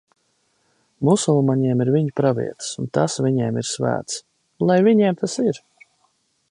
Musulmaņiem 1.09 1.83
ir 1.85 1.91
viņu 1.97 2.15
pravietis. 2.21 2.71
Un 2.85 2.89
tas 2.99 3.19
viņiem 3.27 3.61
ir 3.63 3.69
svēts. 3.75 4.19
Lai 4.71 4.81
viņiem 4.91 5.21
tas 5.23 5.39
ir! 5.51 5.63